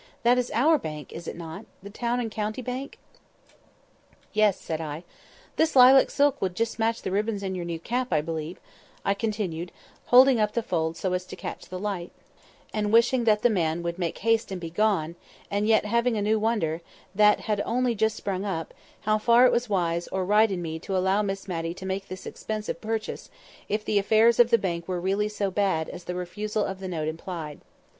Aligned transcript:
"That 0.23 0.39
is 0.39 0.49
our 0.55 0.79
bank, 0.79 1.13
is 1.13 1.27
it 1.27 1.35
not?—the 1.37 1.91
Town 1.91 2.19
and 2.19 2.31
County 2.31 2.63
Bank?" 2.63 2.97
"Yes," 4.33 4.59
said 4.59 4.81
I. 4.81 5.03
"This 5.57 5.75
lilac 5.75 6.09
silk 6.09 6.41
will 6.41 6.49
just 6.49 6.79
match 6.79 7.03
the 7.03 7.11
ribbons 7.11 7.43
in 7.43 7.53
your 7.53 7.65
new 7.65 7.79
cap, 7.79 8.07
I 8.11 8.19
believe," 8.19 8.59
I 9.05 9.13
continued, 9.13 9.71
holding 10.05 10.39
up 10.39 10.53
the 10.53 10.63
folds 10.63 10.99
so 10.99 11.13
as 11.13 11.23
to 11.25 11.35
catch 11.35 11.69
the 11.69 11.77
light, 11.77 12.11
and 12.73 12.91
wishing 12.91 13.25
that 13.25 13.43
the 13.43 13.49
man 13.51 13.83
would 13.83 13.99
make 13.99 14.17
haste 14.17 14.51
and 14.51 14.59
be 14.59 14.71
gone, 14.71 15.17
and 15.51 15.67
yet 15.67 15.85
having 15.85 16.17
a 16.17 16.23
new 16.23 16.39
wonder, 16.39 16.81
that 17.13 17.41
had 17.41 17.61
only 17.63 17.93
just 17.93 18.15
sprung 18.17 18.43
up, 18.43 18.73
how 19.01 19.19
far 19.19 19.45
it 19.45 19.51
was 19.51 19.69
wise 19.69 20.07
or 20.07 20.25
right 20.25 20.49
in 20.49 20.63
me 20.63 20.79
to 20.79 20.97
allow 20.97 21.21
Miss 21.21 21.47
Matty 21.47 21.75
to 21.75 21.85
make 21.85 22.07
this 22.07 22.25
expensive 22.25 22.81
purchase, 22.81 23.29
if 23.69 23.85
the 23.85 23.99
affairs 23.99 24.39
of 24.39 24.49
the 24.49 24.57
bank 24.57 24.87
were 24.87 24.99
really 24.99 25.29
so 25.29 25.51
bad 25.51 25.87
as 25.89 26.05
the 26.05 26.15
refusal 26.15 26.65
of 26.65 26.79
the 26.79 26.87
note 26.87 27.07
implied. 27.07 27.61